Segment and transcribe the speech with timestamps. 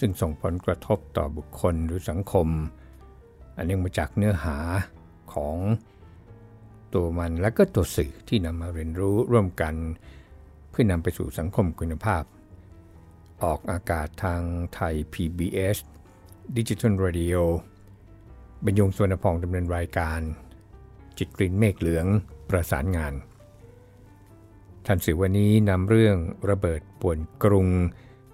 [0.00, 2.48] ซึ่งส่งผลกระทบต่อบุคคลหรือสังคม
[3.56, 4.56] อันเนื่องมาจากเนื้อหา
[5.32, 5.56] ของ
[6.94, 9.74] ตัวมันและก็ตัวสื่อที่นำมาเรียนรู้ร่วมกัน
[10.70, 12.24] เพื่อนำไปสู่สังคมคุณภาพ
[13.42, 14.42] ออกอากาศทาง
[14.74, 15.76] ไทย PBS
[16.56, 17.36] Digital Radio
[18.64, 20.20] บรรยงสวนพองดำเนินรายการ
[21.18, 22.06] จิตกลิ่นเมฆเหลือง
[22.50, 23.14] ประสานงาน
[24.86, 26.16] ทันสื่อวันนี้นำเรื่อง
[26.50, 27.68] ระเบิดป่วนกรุง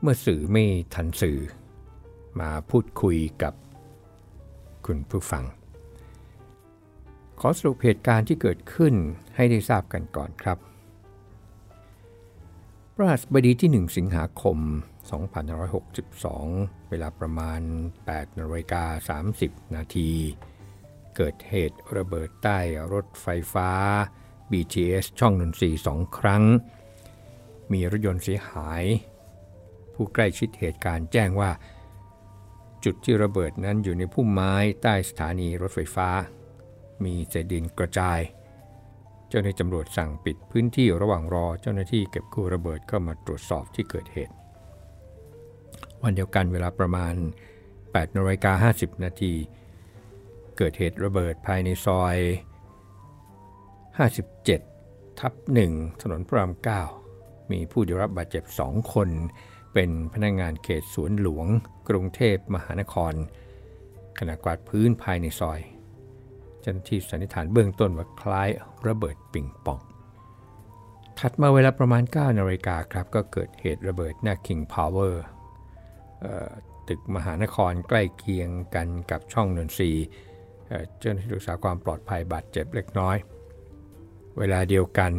[0.00, 1.38] เมื่อสื่อไม่ทันสื่อ
[2.40, 3.54] มาพูดคุยกับ
[4.86, 5.44] คุณผู้ฟัง
[7.40, 8.94] ขอสรุปเหตุการณ์ที่เกิดขึ้น
[9.36, 10.58] ให้ได้ทราบกันก่อนครับ
[12.94, 14.58] พระหัสบดีที่ 1 สิงหาคม
[15.54, 17.60] 2562 เวลาประมาณ
[18.00, 20.10] 8นาฬิกา30 นาที
[21.16, 22.58] เกิดเหตุระเบิดใต้
[22.92, 23.70] รถไฟฟ้า
[24.50, 26.44] BTS ช่องนนทรีสองครั้ง
[27.72, 28.84] มีรถยนต์เสียหาย
[29.94, 31.50] ผู้ใกล้ชิดเหตุการณ์แจ้งว่า
[32.88, 36.08] จุดที่ระเบิดนั้นอยู่ในพุ่มไม้ใต้สถานีรถไฟฟ้า
[37.04, 38.20] มีเศษดินกระจาย
[39.28, 44.34] เจ้าหน้าที่ตำรวจสั่งปิดพื้นที่ระหว่างรอเจ้าหน้าที่เก็บกู้ระเบิดเข้ามาตรวจสอบที่เกิดเหตุ
[46.02, 47.14] วันเดียวกันเวลาประมาณ
[47.66, 49.34] 8นาฬิกา50 นาที
[50.56, 52.16] เกิดเหตุระเบิดภายในซอย
[54.22, 55.32] 57 ทับ
[55.68, 56.52] 1 ถนนพระราม
[57.02, 59.08] 9 มีผู้ได้รับบาดเจ็บ 2 คน
[59.78, 61.46] เป็นพนักงงานเขตสวนหลวง
[61.88, 63.12] กรุงเทพมหานคร
[64.18, 65.60] ขณะกวาดพื้นภายในซอย
[66.60, 68.48] เจ้าหน้าที่สันนิษฐานเบื้องต้นว่าคล้าย
[68.88, 69.80] ระเบิดปิงปอง
[71.18, 75.14] ถัดมาเวลาประมาณ9นาฬิกาครับก็เกิดเหตุระเบิดหน้า King Power
[76.88, 79.90] ตึกมหานครใกล้เคียงกันกับช่องนนทรี
[80.98, 83.16] เจ้าหน้าที่รักษาความปลอดภัยบาดเจ็บเล็กน้อย
[84.38, 85.12] เวลาเดียวกัน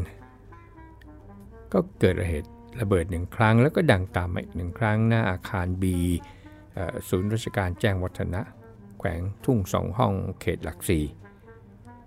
[1.74, 5.84] ก็เกิดเหตุ ระเบิดหนึ่งครั้ง แล้วก็ดังตามมาอีกหนึ่งครั้งหน้าอาคาร B
[7.10, 8.42] ศูนย์ราชการแจ้งวัฒนะ
[8.98, 11.04] แขวงทุ่งสองห้องเขตหลักสี่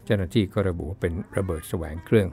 [0.04, 2.28] เจ้าหน้าที่ก็ระบุว่าเป็นระเบิดแสวงเครื่อง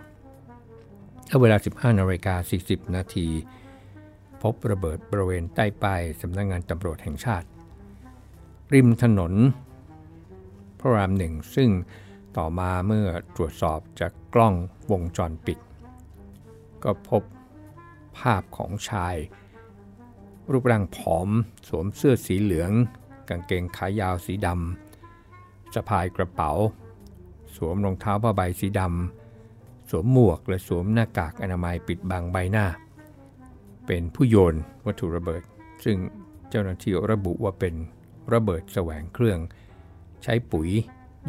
[1.42, 3.28] เวลา 15นาฬิกา40 นาที
[4.42, 7.48] พบระเบิดบริเวณใต้ป้ายสำนักงงานตำรวจแห่งชาติ
[8.74, 9.34] ริมถนน
[10.80, 11.70] พระรามหนึ่งซึ่ง
[12.38, 14.54] ต่อมาเมื่อตรวจสอบจากกล้อง
[14.92, 15.60] วงจรปิด
[16.84, 17.24] ก็พบ
[18.20, 19.16] ภาพของชาย
[20.52, 21.30] รูปร่างผอม
[21.68, 22.72] สวมเสื้อสีเหลือง
[23.30, 26.52] กางเกงขายาวสีดำสะพายกระเป๋า
[27.56, 32.66] สวมรองเท้าผ้าใบสีดำสวมหมวกและสวมหน้ากากอนามัยปิดบังใบหน้า
[33.86, 34.56] เป็นผู้โยน
[34.86, 35.42] วัตถุระเบิด
[35.86, 35.98] ซึ่ง
[36.50, 37.76] เจ้าหน้าที่ระบุว่าเป็น
[38.34, 39.40] ระเบิดแสวงเครื่อง
[40.24, 40.70] ใช้ปุ๋ย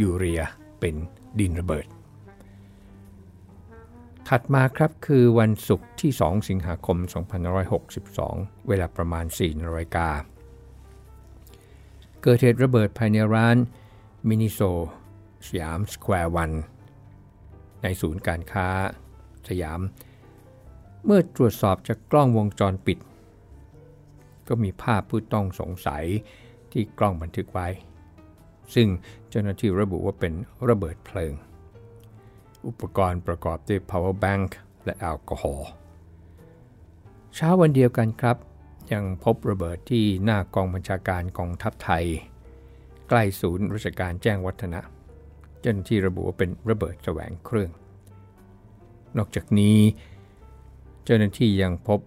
[0.00, 0.43] ยูเรีย
[0.81, 0.94] เป็น
[1.41, 1.87] ดินระเบิด
[4.33, 6.99] ถัดมาครับคือวันศุกร์ที่ 2 สิงหาคม
[7.83, 10.09] 2562 เวลาประมาณ4นาฬิกา
[12.22, 13.56] เกิดเหตุระเบิดภายในร้าน
[14.28, 14.61] มินิโซ
[15.47, 16.50] สยามสแควร์วัน
[17.83, 18.69] ในศูนย์การค้า
[19.49, 19.81] สยาม
[21.05, 22.99] เมื่อตรวจสอบจากกล้องวงจรปิด
[24.49, 26.05] ก็มีภาพผู้ต้องสงสัย
[26.72, 27.69] ที่กล้องบันทึกไว้
[28.75, 28.88] ซึ่ง
[29.28, 30.33] เจ้าหน้าที่ระบุว่าเป็น
[30.69, 31.34] ระเบิดเพลิง
[32.67, 34.49] อุปกรณ์ประกอบด้วย power bank
[34.85, 35.69] และแอลกอฮอล์
[37.35, 38.37] เช้าวันเดียวกันครับ
[38.93, 42.05] ยังพบระเบิดที่หน้ากองบัญชาการกองทัพไทย
[43.09, 44.81] ใกล้ศูนย์ราชการแจ้งวัฒนะ
[45.61, 47.71] เจ้าหน้าที่ระบุว่าเป็นระเบิดแสวงเครื่อง
[49.17, 49.79] นอกจากนี้
[51.05, 52.00] เจ้าหน้าที่ยังพบ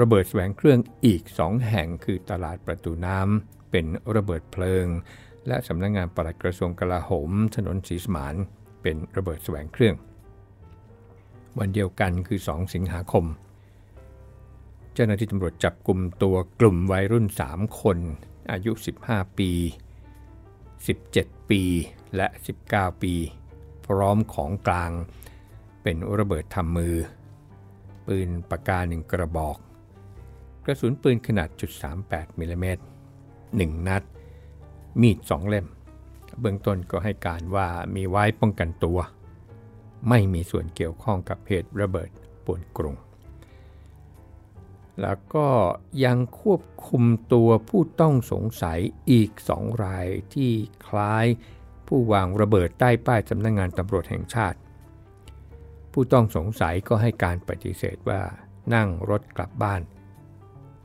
[0.00, 3.86] ระเบิดแสวงเครื่องอีก 2 แห่งคือตลาดประตูน้ำเป็น
[4.16, 4.86] ระเบิดเพลิง
[5.46, 8.34] และสำนักงงานปลัดกระทรวงกลาโหมถนนสีสมาน
[8.82, 9.96] เป็นระเบิดแสวงเครื่อง
[11.58, 13.24] วันเดียวกันคือ 2 สิงหาคม
[14.94, 17.98] เจ้าหน้าที่ตำรวจจับกลุ่มตัวกลุ่มวัยรุ่น 3 คน
[18.52, 18.72] อายุ
[19.04, 19.50] 15 ปี
[20.90, 21.62] 17 ปี
[22.16, 22.26] และ
[22.64, 23.14] 19 ปี
[23.86, 24.92] พร้อมของกลาง
[25.82, 26.96] เป็นระเบิดทำมือ
[28.06, 29.56] ปืนปากกาหนึ่งกระบอก
[30.64, 31.70] กระสุนปืนขนาดจุด
[32.04, 32.82] 38 มิลลิเมตร
[33.34, 34.02] 1นัด
[35.00, 35.66] มีด 2 เล่ม
[36.40, 38.98] เบื้องต้นก็ให้การว่ามีไว้ป้องกันตัว
[40.08, 42.10] ไม่มีส่วนเกี่ยวข้องกับเหตุระเบิด
[42.44, 42.96] ป่วนกรุง
[45.02, 45.48] แล้วก็
[46.04, 48.78] ยังควบคุมตัวผู้ต้องสงสัย
[49.10, 50.50] อีกสองรายที่
[50.86, 51.26] คล้าย
[51.86, 54.58] ผู้วางระเบิดใต้ป้ายสำนักงงานตำรวจแห่งชาติ
[55.92, 58.22] ผู้ต้องสงสัยก็ให้การปฏิเสธว่า
[58.74, 59.82] นั่งรถกลับบ้าน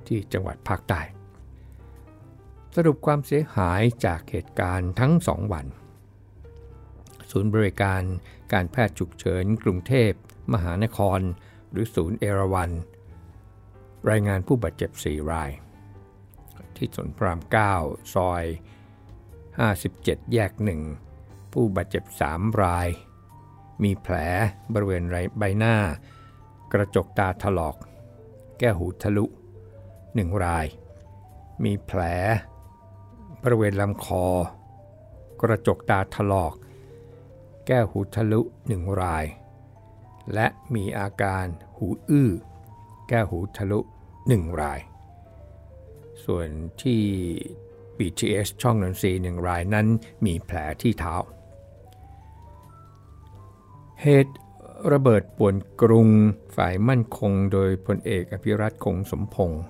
[0.08, 1.02] ที่จังหวัดภาคใต้
[2.76, 5.66] สรุปความเสียหายจากเหตุการณ์ทั้งสองวัน
[7.32, 8.02] ศูนย์บริการ
[8.54, 10.12] การแพทย์ฉุกเฉินกรุงเทพ
[10.54, 11.20] มหานคร
[11.72, 12.72] หรือศูนย์เอราวัน
[14.10, 15.52] รายงานผู้บาดเจ็บ 4 ราย
[16.76, 17.40] ที่สนพราม
[17.78, 18.44] 9 ซอย
[19.38, 20.52] 57 แยก
[21.04, 22.88] 1 ผู้บาดเจ็บ 3 ราย
[23.84, 24.16] มีแผล
[24.74, 25.04] บริเวณ
[25.40, 25.76] ใบหน้า
[26.74, 27.76] กระจกตาถลอก
[28.60, 29.26] แก้หูทะลุ
[29.84, 30.66] 1 ราย
[31.64, 32.02] มีแผล
[33.50, 34.26] บริเวณลำคอ
[35.42, 36.54] กระจกตาถลอก
[37.68, 38.42] แก้หูทะลุ
[38.72, 39.26] 1ราย
[40.34, 41.46] และมีอาการ
[41.78, 42.32] หูอื้อ
[43.08, 43.80] แก้หูทะลุ
[44.20, 44.80] 1ราย
[46.24, 46.48] ส่วน
[46.82, 47.02] ที่
[47.98, 49.88] BTS ช่องนนทรีหนึ่งรายนั้น
[50.26, 51.16] มีแผลที่เท้า
[54.02, 54.36] เหตุ
[54.92, 56.10] ระเบิดป่วนกรุง
[56.56, 59.64] ฝ่ายมั่นคงโดยพลเอกอภิรัตคงสมพงศ์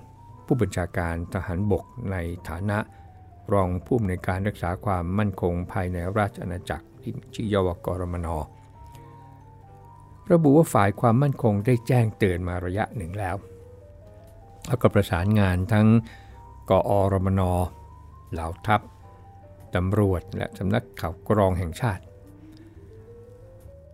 [0.46, 2.16] ผู้บัญชาการทหารบกใน
[2.50, 2.78] ฐานะ
[3.52, 8.28] รองผู้อำนวยการรักษาความมั่นคงภายในราชอาณาจักรที่ชื่อยวกรมน
[10.32, 13.36] ระบุว่าฝ่ายความมั่นคงได้แจ้งเตือนมาระยะหนึ่งแล้ว
[14.66, 15.86] แล้วก็ประสานงานทั้ง
[16.70, 17.40] กอรมน
[18.32, 18.80] เหล่าทัพ
[19.74, 22.02] ตำรวจและสำนักข่าวกรองแห่งชาติ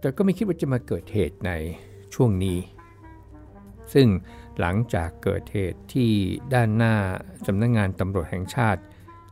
[0.01, 1.51] แต่ก็ไม่คิดว่าจะมาเกิดเหตุใน
[2.15, 2.59] ช่วงนี้
[3.95, 4.07] ซึ่ง
[4.61, 6.11] หลังจากเกิดเหตุที่
[6.55, 6.95] ด้านหน้า
[7.47, 8.81] สำนักงงานตำรวจแห่งชาติ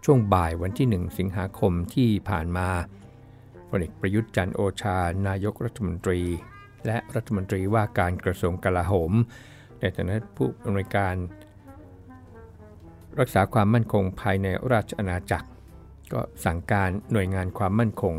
[0.05, 2.69] ช่วงบ่ายวันที่ 1 สิงหาคมที่ผ่านมา
[3.71, 6.21] พลเอกประยุทธ์จันโอชา นายกรัฐมนตรี
[6.87, 9.13] และรัฐมนตรีว่าการกระทรวงกลาโหม
[9.81, 11.15] ในฐานะผู้อำนวยการ
[13.21, 15.49] รักษาความมั่นคงภายในราชอาณาจักร
[16.13, 18.15] ก็สั่งการหน่วยงานความมั่นคง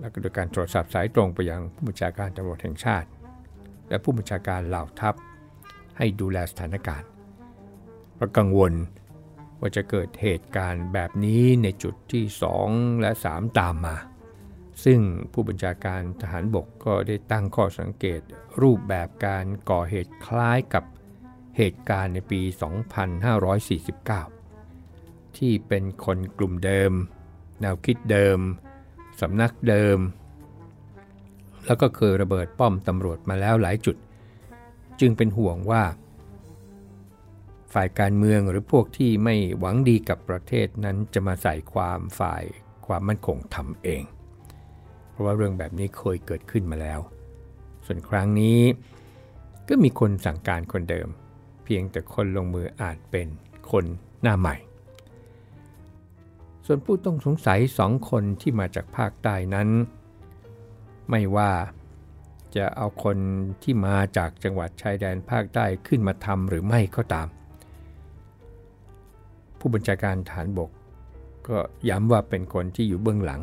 [0.00, 3.08] และก็โดยการโทรศัพท์สายตรงไปยังผู้บัญชาการตำรวจแห่งชาติ
[3.88, 5.14] และผู้บัญชาการเหล่าทัพ
[5.98, 7.08] ให้ดูแลสถานการณ์
[8.14, 8.72] เพราะกังวล
[9.60, 12.24] ว่าจะเกิดเหตุการณ์แบบนี้ในจุดที่
[12.62, 13.96] 2 และ 3 ตามมา
[14.84, 15.00] ซึ่ง
[15.32, 18.20] ผู้บัญชาการทหารบกก็ได้ตั้งข้อสังเกต
[18.62, 20.84] รูปแบบการก่อเหตุคล้ายกับ
[21.56, 22.40] เหตุการณ์ในปี
[24.54, 26.92] 2549 ที่เป็นคนกลุ่มเดิม
[27.60, 28.38] แนวคิดเดิม
[29.20, 29.98] สำนักเดิม
[31.66, 33.96] แล้วก็เคยระเบิดป้อมตำรวจมาแล้วหลายจุด
[35.00, 35.82] จึงเป็นห่วงว่า
[37.72, 42.44] ฝ่ายการเมืองหรือพวกที่ไม่หวังดีกับประเทศนั้นจะมาใส่ความฝ่าย
[42.86, 44.02] ความมั่นคงทำเอง
[45.10, 47.00] เพราะว่าเรื่องแบบนี้เคยเกิดขึ้นมาแล้ว
[47.86, 48.60] ส่วนครั้งนี้
[49.68, 51.08] ก็มีคนสั่งการคนเดิม
[51.64, 53.28] เพียงแต่คนลงมืออาจเป็น
[53.70, 53.84] คน
[54.22, 54.56] หน้าใหม่
[56.66, 59.68] ส่วนผู้ต้องสงสัยสองคนที่มาจากภาคใต้นั้น
[61.10, 61.50] ไม่ว่า
[62.56, 63.18] จะเอาคน
[63.62, 67.28] ที่มาจากจังหวัดชายแดนภาคใต้ขึ้นมาทำหรือไม่ก็ตาม
[69.58, 70.70] ผู้บัญชาการฐานบก
[71.48, 71.58] ก็
[71.88, 73.42] ย้ำว่าเป็นคนที่อยู่เบื้องหลัง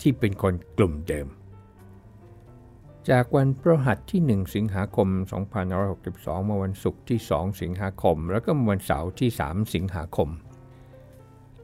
[0.00, 1.28] ที่เป็นคนกลุ่มเดิม
[3.10, 5.08] จากวันประหัสที่ 1 สิงหาคม
[5.78, 10.28] 2562 มาวันศุกร์ที่ 2 สิงหาคม แล้วก็วันเสาร์ที่ 3 สิงหาคม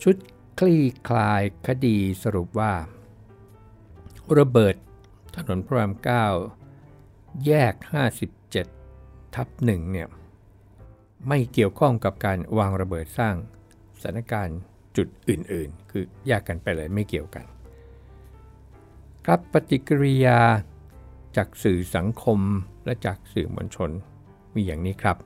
[0.02, 0.16] ชุด
[0.58, 2.72] คลี่คลายคดีสรุปว่า
[4.38, 4.74] ระเบิด
[5.36, 5.92] ถนนพระราม
[6.68, 7.74] 9 แยก
[8.54, 10.08] 57 ทับ1เนี่ย
[11.28, 13.34] ไม่เกี่ยวข้องกับการวางระเบิดสร้าง
[14.02, 14.58] สถานการณ์
[14.96, 17.44] จุดอื่นๆ คือแยกกันไปเลยไม่เกี่ยวกัน
[19.26, 20.40] ครับปฏิกิริยา
[21.36, 22.40] จากสื่อสังคม
[22.84, 23.90] และจากสื่อมวลชน
[24.54, 25.16] มีอย่างนี้ครับ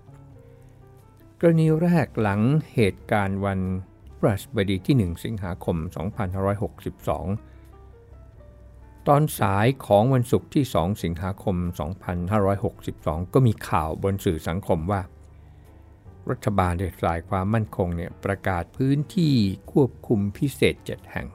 [1.40, 2.40] กรณีแรกหลัง
[2.74, 3.60] เหตุการณ์วัน
[4.18, 5.76] พฤหัสบดีที่ 1 สิงหาคม
[7.42, 11.56] 2562 ตอนสายของวันศุกร์ที่ 2 สิงหาคม
[12.50, 15.00] 2562 ก็มีข่าวบนสื่อสังคมว่า
[16.30, 19.34] รัฐบาลได้ฝ่ายความมั่นคงเนี่ยประกาศพื้นที่
[19.72, 21.28] ควบคุมพิเศษ 7 แห่ง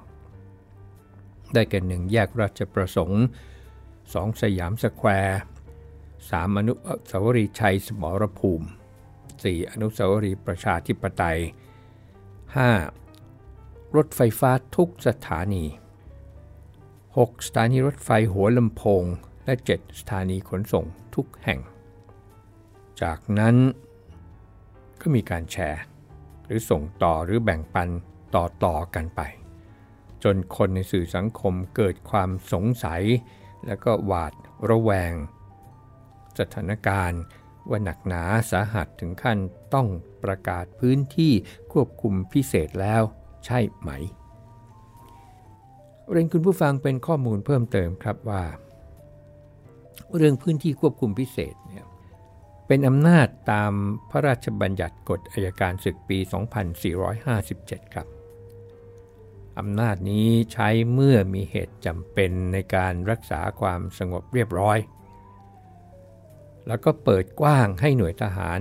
[1.53, 3.23] ได้แก่หนึ่งแยกราชประสงค์
[3.81, 5.39] 2 สยามสแควร์
[5.99, 6.73] 3 อนุ
[7.11, 8.67] สาวรีย์ชัยสมรภูมิ
[9.19, 11.39] 4 อนุสาวรีย์ประชาธิปไตย
[13.07, 13.95] 5.
[13.95, 15.65] รถไฟฟ้าทุกสถานี
[16.75, 17.47] 6.
[17.47, 19.03] สถานีรถไฟหัวลำโพง
[19.45, 21.59] และ 7 สถานีขนส่งทุกแห่ง
[23.01, 23.55] จากนั้น
[25.07, 25.81] ก็มีการแชร์
[26.45, 27.89] หรือส่งต่อหรือแบ่งปัน
[28.35, 29.21] ต่อๆกันไป
[30.23, 33.03] จนคนในสื่อสังคมเกิดความสงสัย
[33.65, 34.33] และก็หวาด
[34.69, 35.13] ระแวง
[36.39, 37.21] สถานการณ์
[37.69, 39.37] ว่าหนักหนาสาหัสถึงขั้น
[39.73, 39.87] ต้อง
[40.23, 41.33] ประกาศพื้นที่
[41.73, 43.03] ควบคุมพิเศษแล้ว
[43.45, 43.89] ใช่ไหม
[46.11, 48.43] เรียนคุณผู้ฟังเป็นข้อมูลเพิ่มเติมครับว่า
[50.15, 51.55] เรื่องพื้นที่ควบคุมพิเศษ
[52.67, 53.71] เป็นอำนาจตาม
[54.09, 56.17] พระราชบัญญัติกฎอายการศึกปี
[57.41, 58.07] 2457 ครับ
[59.59, 64.77] อำนาจนี้ใช้เมื่อมีเหตุจำเป็นในการรักษาความสงบเรียบร้อย
[66.67, 68.59] แล้วก็เปิดกว้างให้หน่วยทหาร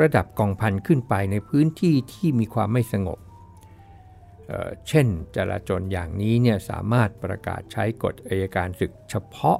[0.00, 3.18] ระดับกองพันขึ้นไปในพื้นที่ที่มีความไม่สงบ
[4.48, 9.58] เเช่นจราจรอย่างนี้เนี่ยสามารถประกาศใช้กฎอายการศึกเฉพาะ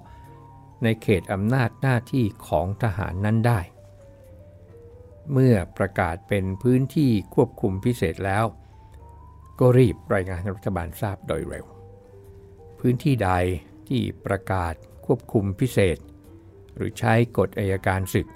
[0.82, 3.60] ในเขตอำนาจหน้าที่ของทหารนั้นได้
[5.32, 8.44] เมื่อประกาศเป็นพื้นที่ควบคุมพิเศษแล้ว
[9.58, 11.66] ก็รีบรายงานรัฐบาลทราบโดยเร็ว
[12.78, 13.30] พื้นที่ใด
[13.88, 14.74] ที่ประกาศ
[15.06, 15.98] ควบคุมพิเศษ
[16.74, 18.28] หรือใช้กฎอายการศึก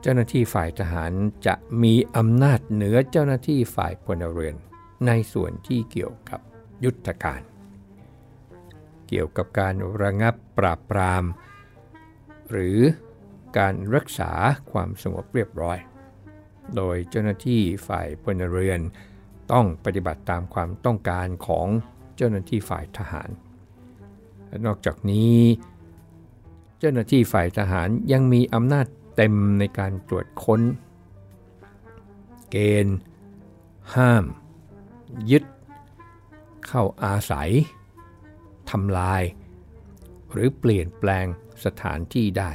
[0.00, 1.12] เจ้าหน้าที่ฝ่ายทหาร
[1.46, 4.56] จะมีอำนาจเหนือเจ้าหน้าที่ฝ่ายพลเรือน
[5.06, 6.40] ในส่วนที่เกี่ยวกับ
[6.84, 7.40] ยุทธการ
[9.08, 11.24] เกี่ยวกับการระงับปราบปราม
[12.50, 12.78] หรือ
[13.58, 14.32] การรักษา
[14.72, 15.78] ความสงบเรียบร้อย
[16.76, 18.80] โดยเจ้าหน้าที่ฝ่ายพลเรือน
[19.52, 21.68] ต้องปฏิบัติตามความต้องการของ
[22.16, 23.30] เจ้าหน้าที่ฝ่ายทหาร
[24.66, 25.40] นอกจากนี้
[26.78, 28.86] เจ้าหน้าที่ฝ่ายทหารยังมีอำนาจ
[29.16, 30.60] เต็มในการตรวจค้น
[32.50, 32.96] เกณฑ์
[33.94, 34.24] ห้าม
[35.30, 35.44] ยึด
[36.66, 37.50] เข้าอาศัย
[38.70, 39.22] ทำลาย
[40.32, 41.26] หรือเปลี่ยนแปลง
[41.64, 42.50] สถานที่ได้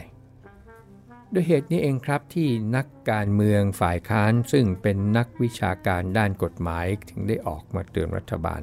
[1.34, 8.62] ด้วยเหตุนี้เองครับที่นักการเมืองฝ่ายค้านซึ่งเป็นนักวิชาการด้านกฎหมายถึงได้ออกมาเตือนรัฐบาล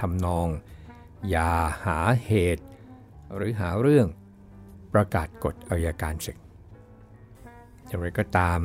[0.00, 0.48] ทำนอง
[1.30, 1.52] อย่า
[1.84, 2.64] หาเหตุ
[3.36, 4.06] หรือหาเรื่อง
[4.94, 6.38] ประกาศกฎอายการศึก
[7.86, 8.60] อย่างไรก็ตาม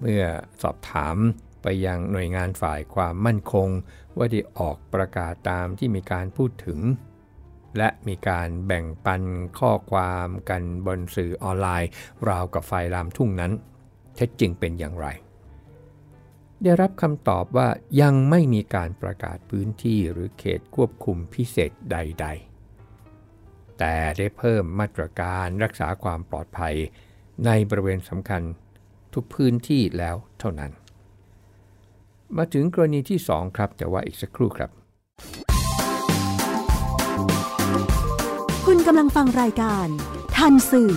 [0.00, 0.24] เมื่อ
[0.62, 1.16] สอบถาม
[1.62, 3.68] ไปยังหน่วยงานฝ่ายความมั่นคง
[4.16, 6.80] ว่าได้ออกประกาศตามที่มีการพูดถึง
[7.78, 9.22] และมีการแบ่งปัน
[9.58, 11.90] ข้อความกันบนสื่อออนไลน์
[12.28, 13.52] ราวกับไฟลามทุ่งนั้น
[14.16, 15.06] เท็จจริงเป็นอย่างไร
[16.62, 17.68] ได้รับคำตอบว่า
[18.00, 22.26] ยังไม่มีการประกาศพื้นที่หรือเขตควบคุมพิเศษใด
[23.02, 26.74] ๆ แต่ได้เพิ่มมาตรการรักษาความปลอดภัย
[27.46, 28.42] ในบริเวณสำคัญ
[29.14, 30.72] ทุกพื้นที่แล้วเท่านั้น
[32.38, 34.70] มาถึงกรณีที่ 2 ครับ แต่ว่าอีกสักครู่ครับ
[38.66, 39.86] คุณกำลังฟังรายการ
[40.36, 40.92] ทันสื่อ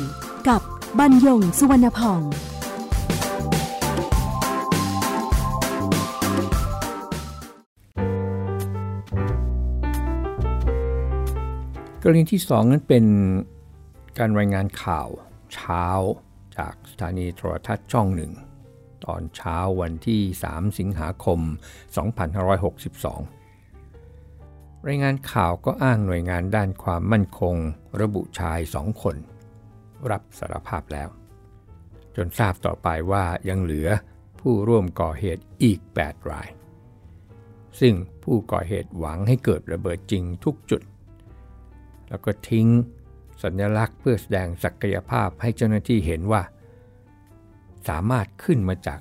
[0.49, 0.61] กับ
[0.99, 2.21] บรรยงสุวรรณพอง
[12.03, 13.05] กรณีที่ 2 นั้นเป็น
[14.17, 15.07] การรายงานข่าว
[15.53, 15.85] เช้า
[16.57, 18.31] จากสถานีโทรทัศน์ช่องหนึ่ง
[19.05, 21.39] ตอนเช้าวันที่ 3 สิงหาคม
[23.53, 27.55] 2562 รายงานข่าวก็อ้างหน่วยงานด้านความมั่นคง
[28.01, 29.15] ระบุชายสองคน
[30.11, 31.09] รับสารภาพแล้ว
[32.15, 33.89] จนทราบต่อไปว่ายังเหลือ
[34.39, 36.49] ผู้ร่วมก่อเหตุอีก 8 ราย
[37.79, 37.93] ซึ่ง
[38.23, 40.81] ผู้ก่อเหตุหวังให้เกิดระเบิดจริงทุกจุด
[42.09, 42.67] แล้วก็ทิ้ง
[43.43, 46.41] สัญลักษณ์เพื่อแสดงศักยภาพให้เจ้าหน้าที่เห็นว่า
[47.87, 48.99] สามารถขึ้นมาจาก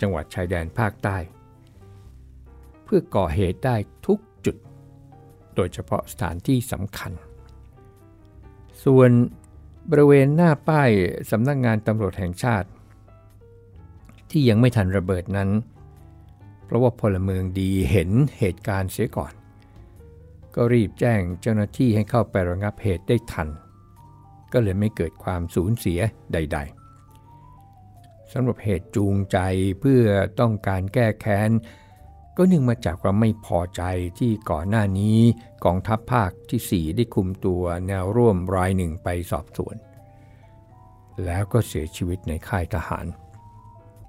[0.00, 1.16] จังหวัดชายแดนภาคใต้
[2.84, 3.76] เพื่อก่อเหตุได้
[4.06, 4.56] ทุกจุด
[5.54, 7.12] โดยเฉพาะสถานที่สำคัญ
[8.84, 9.10] ส่วน
[9.90, 10.90] บริเวณหน้าป้าย
[11.30, 12.68] สำนักงงานตำรวจแห่งชาติ
[14.30, 15.50] ที่ยังไม่ทันระเบิดนั้น
[16.64, 19.32] เพราะว่าพลเมืองดีเห็นเหตุการณ์เสียก่อน
[20.54, 23.48] ก็รีบแจ้งเจ้าหน้าที่ให้เข้าไประงับเหตุได้ทัน
[24.52, 26.00] ก็เลยไม่เกิดความสูญเสีย
[26.32, 26.75] ใด ๆ
[28.32, 29.38] สำหรับเหตุจูงใจ
[29.80, 30.04] เพื่อ
[30.40, 31.50] ต้องการแก้แค้น
[32.36, 33.82] ก็เนื่องมาจากความไม่พอใจ
[34.18, 35.18] ที่ก่อนหน้านี้
[35.64, 39.76] กองทัพภาคที่ 4 ได้คุมตัวแนวร่วมรายหนึ่งไปสอบสวน
[41.24, 43.06] แล้วก็เสียชีวิตในค่ายทหาร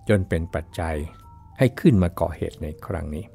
[0.09, 0.95] จนเป็นปัจจัย
[1.57, 3.25] ให้ขึ้นมาก่อเหตุในครั้งนี้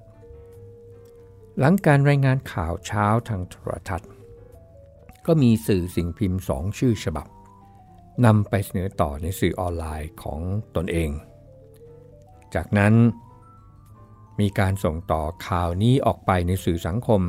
[1.59, 4.11] หลังการรายงานข่าวเช้าทางโทรทัศน์
[5.27, 7.27] ก็มีสื่อสิ่งพิมพ์สองชื่อฉบับ
[8.25, 10.41] นำไปเสนอต่อในสื่อออนไลน์ของ
[10.77, 11.11] ตนเอง
[12.55, 12.95] จากนั้น
[14.41, 17.21] มีการส่งต่อข่าวนี้ออกไปในสื่อสังคม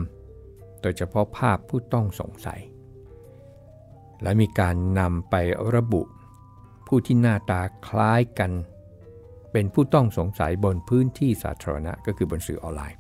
[0.82, 2.62] โดยเฉพาะภาพผู้ต้องสงสัย
[4.22, 5.36] และมีการนำไป
[5.76, 6.02] ระบุ
[6.88, 8.52] ผู้ที่หน้าตาคล้ายกัน
[9.52, 13.00] เป็นผู้ต้องสงสัยบนพื้นที่สาธารณะก็คือบนสื่อออนไลน์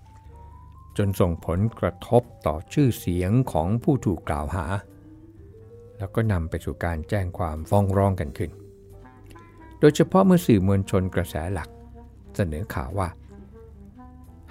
[0.97, 4.65] จนส่งผลกระทบต่อชื่อเสียงของผู้ถูกกล่าวหา
[5.97, 8.51] แล้วก็นำไปสู่การแจ้งความฟ้องร้องกันขึ้น
[9.79, 11.69] โดยเฉพาะเมื่อสื่อมวลชนกระแสหลัก
[12.35, 13.09] เสนอข่าวว่า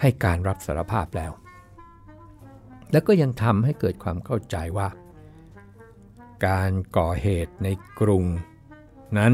[0.01, 1.33] ให้การรับสารภาพแล้ว
[2.93, 4.89] แล้วก็ยังทำให้เกิดความเข้าใจว่า
[6.47, 7.69] การก่อเหตุใน
[8.01, 8.25] กรุง
[9.19, 9.33] นั้น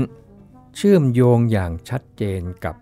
[0.77, 2.77] เชื่อมโยงอย่างชัดเจนกับ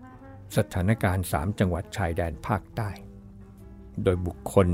[0.57, 2.89] สถานการณ์ 3 จังหวัดชายแดนภาคใต้
[4.03, 4.67] โดยบุคคล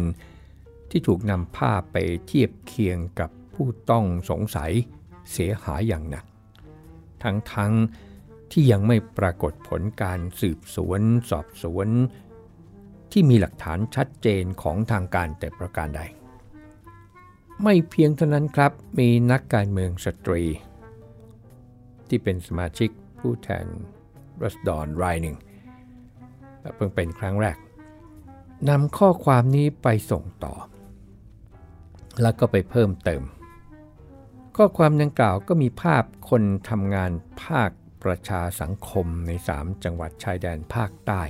[0.89, 4.71] ที่ถูกนำภาพไปเทียบเคียงกับ ผู้ต้องสงสัย
[5.31, 6.25] เสียหายอย่างหนัก
[7.23, 7.55] ทั้งๆท
[8.51, 11.87] ที่ยังไม่ปรากฏผลการสืบสวนสอบสวน
[13.11, 16.01] ที่มีหลักฐานชัดเจนของทางการแต่ประการใด
[17.63, 20.43] ไม่เพียงเท่านั้นครับมีนักการเมืองสตรี
[22.07, 23.65] ที่เป็นสมาชิกผู้แทน
[24.43, 25.37] รัสดอนรายหนึ่ง
[26.61, 27.57] และเพิ่งเป็นครั้งแรก
[28.69, 30.53] นำข้อความนี้ไปส่งต่อ
[32.21, 33.21] แล้วก็ไปเพิ่มเติม
[34.57, 37.11] ข้อความดังกล่าวก็มีภาพคนทำงาน
[37.43, 37.69] ภาค
[38.03, 41.21] ประชาสังคมใน 3 จังหวัดชายแดนภาคใต้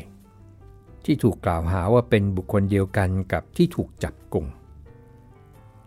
[1.06, 4.46] ที่ถูกกล่าวหาว่าเป็นบุคคลเดียวกันกับที่ถูกจับกลุ่ม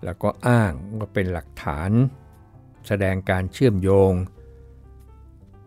[0.05, 1.91] แล้วก็อ้างว่าเป็นหลักฐาน
[2.87, 4.13] แสดงการเชื่อมโยง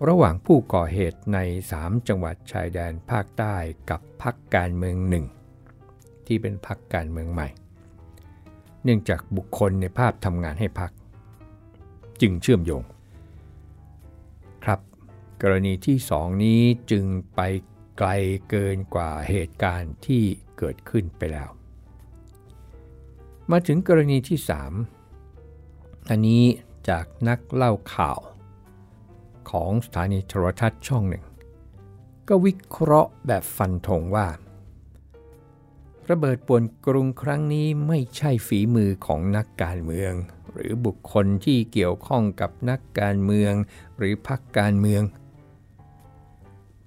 [0.08, 1.40] ระหว่างผู้ก่อเหตุใน
[1.74, 3.56] 3 จังหวัดชายแดนภาคใต้
[3.90, 5.26] กับพรรคการเมืองหนึ่ง
[6.28, 7.48] ที่เป็นพรรคการเมืองใหม่
[8.84, 10.92] เนื่องจากบุคคลในภาพทำงานให้พรรค
[12.22, 12.84] จึงเชื่อมโยง
[14.64, 14.80] ครับ
[15.42, 16.62] กรณีที่สองนี้
[16.92, 17.40] จึงไป
[17.98, 18.10] ไกล
[18.50, 20.24] เกินกว่าเหตุการณ์ที่
[20.58, 21.50] เกิดขึ้นไปแล้ว
[23.52, 24.40] มาถึงกรณีที่
[25.26, 26.44] 3 อันนี้
[26.90, 28.20] จากนักเล่าข่าว
[29.52, 31.26] ของสถานีโทรทัศน์ช่องหนึ่ง
[32.28, 34.28] ก็วิเคราะห์แบบฟันธงว่า
[36.10, 40.14] ระเบิดป่วนกรุงครั้งนี้ไม่ใช่ฝีมือของนักการเมือง
[40.54, 43.54] หรือบุคคลที่เกี่ยวข้องกับนักการเมือง
[43.98, 45.04] หรือพรรคการเมือง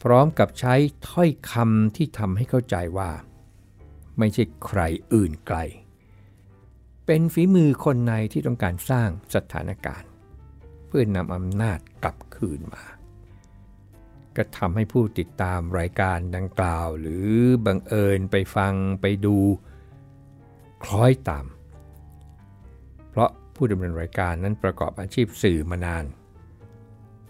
[0.02, 0.74] พร้อมกับใช้
[1.08, 3.10] ถ้อยคำที่ทำให้เข้าใจว่า
[4.18, 4.80] ไม่ใช่ใคร
[5.14, 5.58] อื่นไกล
[7.06, 10.08] เป็นฝีมือคนในที่ต้องการสร้างสถานการณ์
[10.86, 12.84] เพื่อนำอำนาจกลับคืนมา
[14.36, 17.28] ก็ทำให้ผู้ติดตามรายการดังกล่าว หรือ
[17.66, 19.36] บังเอิญไปฟังไปดู
[20.84, 21.46] คล้อยตาม
[23.64, 26.04] ผู้ดำเนินรายการนั้นประกอบอาชีพสื่อมานาน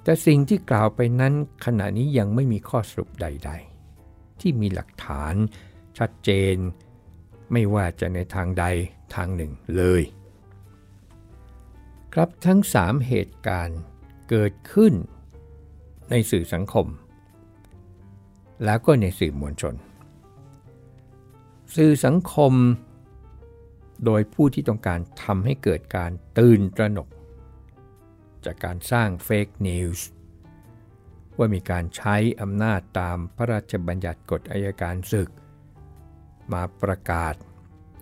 [0.02, 3.50] แต่สิ่งที่กล่าวไปนั้นขณะนี้ยังไม่มีข้อสรุปใด
[3.94, 5.34] ๆ ที่มีหลักฐาน
[5.98, 6.56] ชัดเจน
[7.52, 8.64] ไม่ว่าจะในทางใด
[9.14, 10.02] ทางหนึ่งเลย
[12.12, 13.80] ครับทั้ง 3 เหตุการณ์
[14.30, 14.92] เกิดขึ้น
[16.10, 16.86] ในสื่อสังคม
[18.64, 19.74] แล้วก็ในสื่อมวลชน
[21.76, 22.54] สื่อสังคม
[24.04, 27.08] โดยผู้ที่ต้องการทำให้เกิดการตื่นตระหนก
[28.44, 30.06] จากการสร้างเฟกนิวส์
[31.38, 35.30] ว่ามีการใช้อำนาจตามพระราชบัญญัติกฎอายการศึก
[36.52, 37.34] มาประกาศ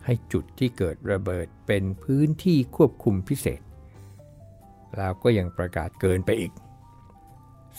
[0.05, 3.61] ให้จุดที่เกิดระเบิดเป็นพื้นที่ควบคุมพิเศษ
[4.97, 6.53] แล้วก็ยังประกาศเกินไปอีก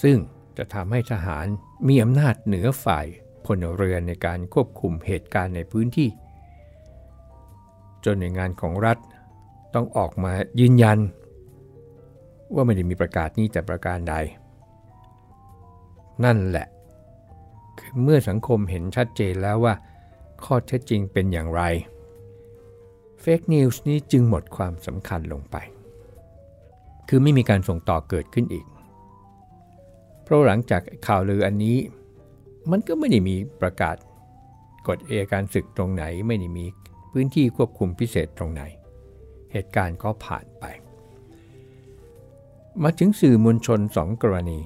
[0.03, 0.17] ซึ่ง
[0.57, 1.45] จะทำให้ทหาร
[1.87, 3.05] มีอำนาจเหนือฝ่าย
[3.45, 6.09] พลเรือนในการควบคุมเหตุการณ์ในพื้นที่
[8.05, 8.97] จนหน่วยงานของรัฐ
[9.73, 10.99] ต้องออกมายืนยัน
[12.53, 14.15] ว่าไม่ได้มีประกาศนี้แต่ประการใด
[16.23, 16.67] นั่นแหละ
[17.79, 19.73] คือเมื่อสังคมเห็นชัดเจนแล้วว่า
[20.43, 21.61] ข้อเท็จจริงเป็นอย่างไร
[23.21, 25.55] fake news นี้จึงหมดความสำคัญลงไป
[27.09, 28.65] คือไม่มีการส่งต่อเกิดขึ้นอีก
[30.23, 31.77] เพราะหลังจากข่าวลืออันนี้
[32.71, 33.95] มันก็ไม่ได้มีประกาศ
[34.87, 36.65] กฎเอการศึกตรงไหน ไม่ได้มี
[37.11, 38.63] พื้นที่ควบคุมพิเศษตรงไหน
[39.51, 40.65] เหตุการณ์ก็ผ่านไป
[42.83, 44.59] มาถึงสื่อมวลชนสองกรณี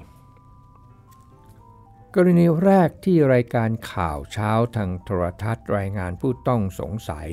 [2.15, 7.29] กรณีแรกที่รายการข่าวเช้าทางโทรทัศน์รายงานผู้ต้องสงสัย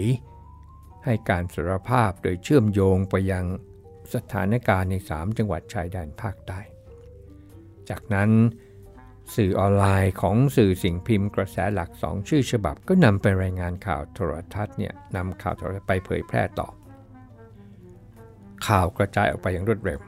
[1.04, 3.44] ให้การสารภาพโดยเชื่อมโยงไปยัง
[4.14, 6.60] สถานการณ์ใน 3 จังหวัดชายแดนภาคใต้
[7.90, 8.30] จากนั้น
[9.34, 16.68] สื่อออนไลน์ของสื่อสิ่งพิมพ์กระแสหลักสองชื่อฉบับ ก็นำไปรายงานข่าวโทรทัศน์เนี่ยนำข่าวโทรทัศน์ไปเผยแพร่ต่อ
[18.66, 20.00] ข่าวกระจายออกไปอย่างรวดเร็ว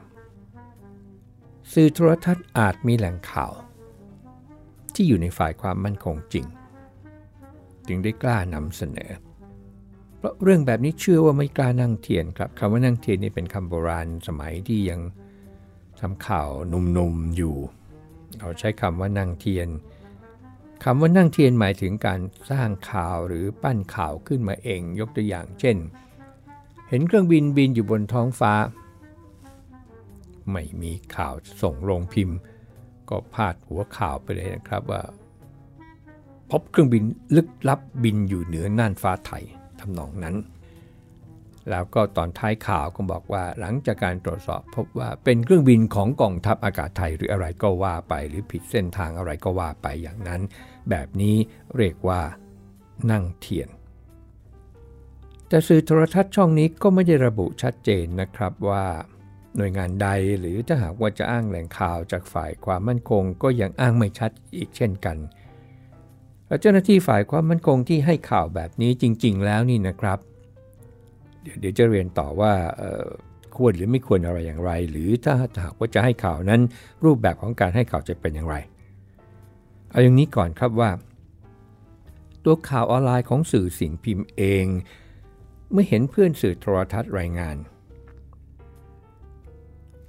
[1.73, 3.53] สื่อโทรทัศน์อาจมีแหล่งข่าว
[4.93, 6.45] ที่อยู่ในฝ่ายความมั่นคงจริง
[7.87, 9.11] จึงได้กล้านำเสนอ
[10.17, 14.99] เพราะเรื่องแบบนี้เชื่อว่าไม่กล้านั่งเทียนครับคำว่านั่งเทียนนี่เป็นคำโบราณสมัยที่ยัง
[15.99, 17.55] ทำข่าวหนุ่มๆอยู่
[18.39, 19.69] เราใช้คำว่านั่งเทียน
[20.83, 22.19] คำว่านั่งเทียนหมายถึงการ
[22.49, 25.77] สร้างข่าวหรือปั้นข่าวขึ้นมาเองยกตัวอย่างเช่น
[26.89, 28.53] เห็นเครื่องบินบินอยู่บนท้องฟ้า
[30.51, 32.37] ไม่มีข่าวส่งลงพิมพ์
[33.09, 35.01] ก็พาดหัวข่าวไปเลยนะครับว่า
[36.51, 37.03] พบเครื่องบิน
[37.35, 39.43] ลึกลับบินอยู่เหนือน่านฟ้าไทย
[39.79, 40.35] ทำนองนั้น
[41.69, 50.41] แล้วก็ตอนท้ายข่าวก็บอกว่าหลังจากการตรวจสอบพบว่าเป็นเครื่องบินของกองทัพอากาศไทยหรืออะไรก็ว่าไป หรือผิดเส้นทางอะไรก็ว่าไปอย่างนั้น
[50.89, 51.35] แบบนี้
[51.75, 52.21] เรียกว่า
[53.11, 53.69] นั่งเทียน
[55.47, 58.85] แต่สื่อโทรทัศน์ช่องนี้ก็ไม่ได้ระบุชัดเจนนะครับว่า
[59.57, 60.07] หน่วยงานใด
[60.39, 65.17] หรือถ้าหากว่าจะอ้างแหล่งข่าวจากฝ่ายความมั่นคงก็ยังอ้างไม่ชัดอีกเช่นกัน
[66.47, 70.19] และเจ้าหน้าที่ฝ่ายความมั่นคงที่ให้ข่าวแบบนี้จริง ๆ แล้วนี่นะครับ
[71.59, 72.51] เดี๋ยวจะเรียนต่อว่า
[73.55, 76.61] ควรหรือไม่ควรอะไรอย่างไร หรือถ้าหากว่าจะให้ข่าวนั้น
[77.05, 78.55] รูปแบบของการให้ข่าวจะเป็นอย่างไร
[79.91, 80.89] เอาอย่างนี้ก่อนครับว่า
[82.43, 84.65] ตัวข่าวออนไลน์ของสื่อสิ่งพิมพ์เอง
[85.71, 87.55] เมื่อเห็นเพื่อนสื่อโทรทัศน์รายงาน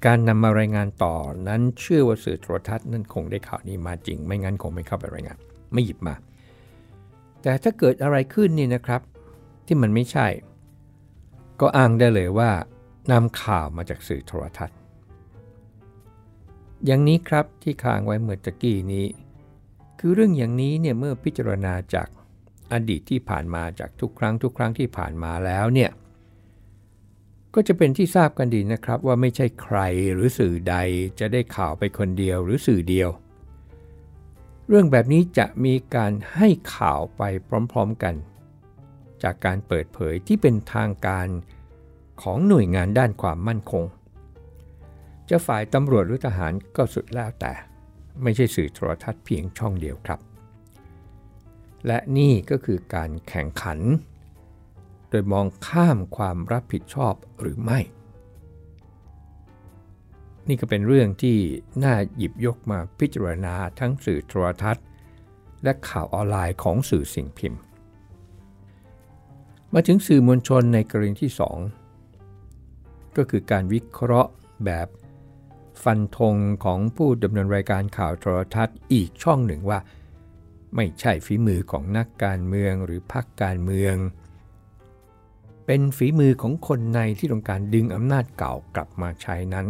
[0.06, 1.16] การนำมารายงานต่อ
[1.48, 5.38] นั้นเชื่อว่าสื่อโทรทัศน์นั้นคงได้ข่าวนี้มาจริง ไม่งั้นคงไม่เข้าไปรายงาน
[5.72, 6.14] ไม่หยิบมา
[7.42, 9.00] แต่ถ้าเกิดอะไรขึ้นนี่นะครับ
[9.66, 10.26] ที่มันไม่ใช่
[11.60, 12.50] ก็อ้างได้เลยว่า
[13.10, 14.78] นำข่าวมาจากสื่อโทรทัศน์
[16.86, 19.06] อย่างนี้ครับที่ค้างไว้เมื่อตะกี้นี้
[19.98, 22.08] คือเรื่องอย่างนี้เนี่ยเมื่อพิจารณาจาก
[22.72, 25.90] อดีตที่ผ่านมาจากทุกครั้งทุกครั้งที่ผ่านมาแล้วเนี่ย
[27.54, 29.78] ก็จะเป็นที่ทราบกันดีนะครับว่าไม่ใช่ใคร
[30.12, 30.76] หรือสื่อใด
[31.20, 33.08] จะได้ข่าวไปคนเดียวหรือสื่อเดียว
[34.68, 37.22] เรื่องแบบนี้จะมีการให้ข่าวไป
[37.72, 38.14] พร้อมๆกัน
[39.22, 41.26] จากการเปิดเผยที่เป็นทางการ
[42.22, 43.84] ของหน่วยงานด้านความมั่นคง
[45.28, 47.52] จะฝ่ายตำรวจหรือทหารก็สุดแล้วแต่
[48.22, 50.20] ไม่ใช่สื่อโทรทัศน์เพียงช่องเดียวครับ
[51.86, 53.78] และนี่ก็คือการแข่งขัน
[55.08, 57.80] โดยมองข้ามความรับผิดชอบหรือไม่
[60.48, 61.36] นี่ก็เป็นเรื่องที่
[61.84, 64.84] น่าหยิบยกมาพิจารณาทั้งสื่อโทรทัศน์
[65.62, 67.60] และข่าวออนไลน์ของสื่อสิ่งพิมพ์
[69.78, 71.32] มาถึงสื่อมวลชนในกรณีที่
[72.44, 74.30] 2 ก็คือการวิเคราะห์
[74.64, 74.88] แบบ
[75.84, 76.34] ฟันธง
[76.64, 79.78] ของผู้ดำเนินรายการข่าวโทรทัศน์อีกช่องหนึ่งว่า
[80.76, 83.94] ไม่ใช่ฝีมือของนักการเมืองหรือพรรคการเมือง
[85.66, 89.66] เป็นฝีมือของคนในที่ต้องการดึงอำนาจเก่ากลับมาใช้นั้น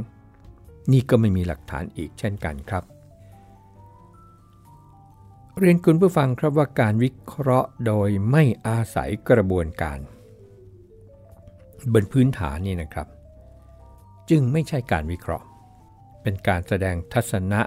[0.92, 2.84] นี่ก็ไม่มีหลักฐานอีกเช่นกันครับ
[5.60, 9.98] เรียนคุณผู้ฟังครับว่าการวิเคราะห์โดยไม่อาศัยกระบวนการ
[11.92, 13.08] บนพื้นฐานนี่นะครับ
[14.30, 15.46] จึงไม่ใช่การวิเคราะห์
[16.22, 17.60] เป็นการแสดงทัศนะ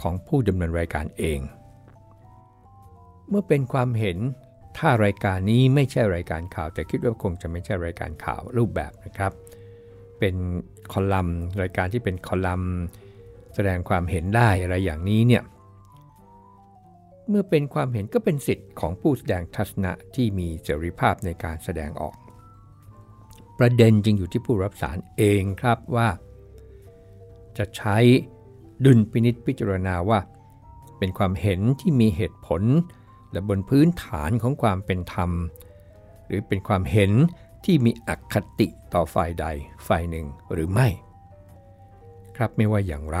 [0.00, 1.40] ของผู้ดำเนินรายการเอง
[3.28, 4.18] เมื่อเป็นความเห็น
[4.78, 9.32] ถ้ารายการนี้ไม่ใช่รายการข่าว แต่คิดว่าคงจะไม่ใช่รายการข่าวรูปแบบนะครับ
[10.18, 10.34] เป็น
[10.92, 12.74] คอลัมน์รายการที่เป็นคอลัมน์
[13.54, 15.44] แสดงความเห็นได้อะไรอย่างนี้เนี่ย
[17.30, 22.16] เมื่อเป็นความเห็นก็เป็นสิทธิ์ของผู้แสดงทัศนะที่มีเสรีภาพในการแสดงออก
[23.58, 26.08] ประเด็นจึงอยู่ที่ผู้รับสารเองครับว่า
[27.58, 27.96] จะใช้
[28.84, 30.20] ดุลพินิษพิจารณาว่า
[30.98, 32.62] เป็นความเห็นที่มีเหตุผล
[33.32, 35.30] และบนพื้นฐานของความเป็นธรรม
[36.26, 37.12] หรือเป็นความเห็น
[37.64, 39.46] ที่มีอคติต่อฝ่ายใด
[39.86, 40.88] ฝ่ายหนึ่งหรือไม่
[42.36, 43.20] ครับไม่ว่าอย่างไร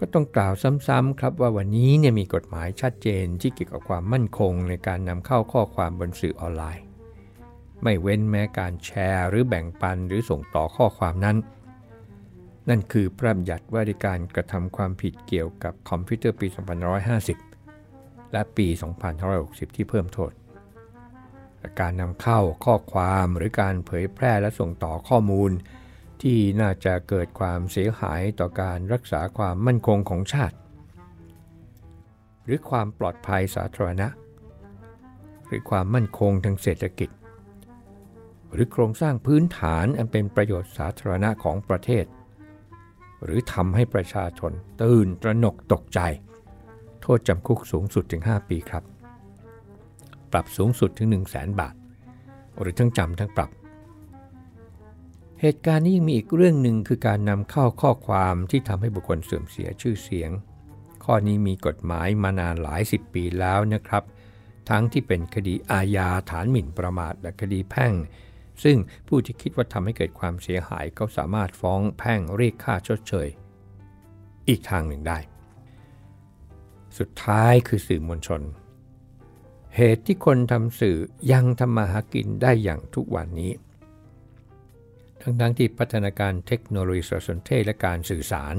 [0.00, 6.84] ก็ต้องกล่าวซ้ำๆครับว่าวันนี้เนี่ยมีกฎหมายชัดเจนที่เกี่ยวกับความมั่นคงในการนำเข้าข้อความบนสื่อออนไลน์
[7.82, 11.36] ไม่เว้นแม้การแชร์หรือแบ่งปันหรือส่งต่อข้อความนั้น
[12.68, 16.46] นั่นคือพระบัญญัติว่าด้วยการกระทำความผิดเกี่ยวกับคอมพิวเตอร์ปี
[17.60, 18.66] 2550 และปี
[19.22, 20.32] 2560 ที่เพิ่มโทษ
[21.80, 25.50] การนำเข้าข้อความหรือการเผยแพร่และส่งต่อข้อมูล
[26.22, 30.56] ที่น่าจะเกิดความเสียหายต่อการรักษาความมั่นคงของชาติ
[32.44, 34.08] หรือความปลอดภัยสาธารณะ
[35.46, 37.10] หรือความมั่นคงทางเศรษฐกิจ
[38.52, 42.04] หรือโครงสร้างพื้นฐานอันเป็นประโยชน์สาธารณะของประเทศ
[43.24, 44.52] หรือทำให้ประชาชน
[44.82, 46.00] ตื่นตระหนกตกใจ
[47.02, 48.84] โทษจำคุกสูงสุดถึง 5 ปีครับ
[50.32, 51.74] ปรับสูงสุดถึง 1 0 0 0 0แบาท
[52.60, 53.50] หรือทั้งจำทั้งปรับ
[55.42, 60.30] เหตุการณ์นี้ยังมีอีกเรื่องหนึ่งคือการนำเข้าข้อความที่ทำให้บุคคลเสื่อมเสียชื่อเสียง
[61.04, 64.04] ข้อนี้มีกฎหมายมานานหลายสิบปีแล้วนะครับ
[64.70, 67.94] ทั้งที่เป็นคดีอาญาฐานหมิ่นประมาทและคดีแพ่ง
[68.62, 68.76] ซึ่ง
[69.08, 73.28] ผู้ที่คิดว่าทำให้เกิดความเสียหายก็สามารถฟ้องแพ่งเรียกค่าชดเชย
[74.48, 75.18] อีกทางหนึ่งได้
[76.98, 78.42] สุดท้ายคือสื่อมวลชน
[79.76, 80.98] เหตุที่คนทำสื่อ
[81.32, 83.52] ยังทำมาหากินได้อย่างทุกวันนี้
[85.22, 88.56] ทั้งทั้งที่พัฒนาการเทคโนโลยีสารสนเทศและการสื่อสาร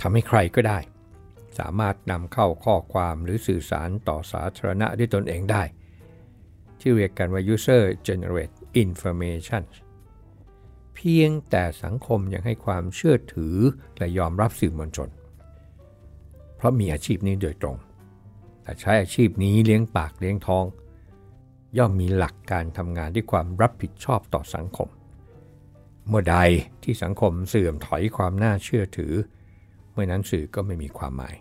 [0.00, 0.78] ทำให้ใครก็ได้
[1.58, 5.62] สามารถนำเข้าข้อความหรือสื่อสารต่อสาธารณะด้วยตนเองได้
[6.80, 9.62] ที่เรียกกันว่า user generate information
[10.94, 13.56] เพียงแต่สังคมยังให้ความเชื่อถือ
[13.98, 15.08] และยอมรับสื่อมวลชน
[16.56, 17.76] เพราะมีอาชีพนี้โดยตรง
[18.62, 20.64] แต่ใช้อาชีพนี้เลี้ยงปากเลี้ยงท้อง
[21.78, 24.88] ย่อมมีหลักการทำงานด้วยความรับผิดชอบต่อสังคม
[26.08, 26.36] เมื่อใด
[26.82, 29.12] ที่สังคมเสื่อมถอยความน่าเชื่อถือ
[29.92, 31.34] เมื่อนั้นสื่อก็ไม่มีความหมาย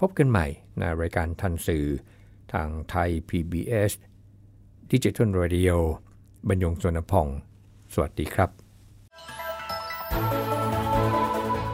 [0.00, 0.46] พบกันใหม่
[0.78, 1.86] ในรายการทันสื่อ
[2.52, 3.92] ทางไทย PBS
[4.92, 5.76] ดิจิทัล Radio
[6.48, 7.26] บรรยงสวนพอง
[7.94, 8.50] สวัสดีครับ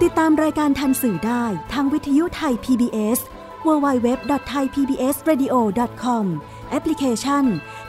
[0.02, 3.20] ติดตามรายการทันสื่อได้ทางวิทยุไทย PBS
[3.66, 6.24] www.thaipbsradio.com
[6.70, 7.44] แอปพลิเคชัน